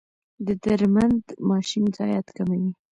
[0.45, 2.71] د درمند ماشین ضایعات کموي؟